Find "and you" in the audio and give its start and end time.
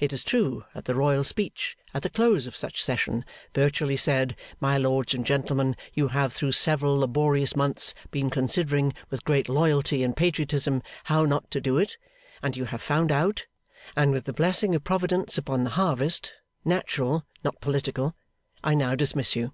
12.42-12.64